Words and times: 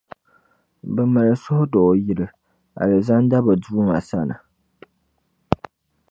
Bɛ 0.93 1.03
mali 1.13 1.35
suhudoo 1.43 1.91
yili, 2.05 2.25
Alizanda 2.81 3.37
bɛ 3.45 3.53
Duuma 3.61 3.97
sani. 4.09 4.35